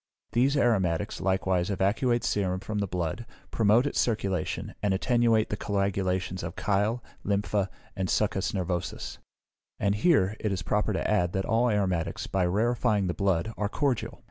These 0.31 0.57
aromatics 0.57 1.21
likewise 1.21 1.69
evacuate 1.69 2.23
serum 2.23 2.59
from 2.59 2.79
the 2.79 2.87
blood, 2.87 3.23
promote 3.51 3.85
its 3.85 3.99
circulation, 3.99 4.73
and 4.81 4.95
attenuate 4.95 5.51
the 5.51 5.55
coagulations 5.57 6.41
of 6.41 6.55
chyle, 6.55 7.03
lympha, 7.23 7.69
and 7.95 8.09
succus 8.09 8.51
nervosus. 8.51 9.19
And 9.79 9.93
here, 9.93 10.35
it 10.39 10.51
is 10.51 10.63
proper 10.63 10.91
to 10.91 11.07
add, 11.07 11.33
that 11.33 11.45
all 11.45 11.69
aromatics, 11.69 12.25
by 12.25 12.47
rarefying 12.47 13.05
the 13.05 13.13
blood, 13.13 13.53
are 13.57 13.69
cordial. 13.69 14.19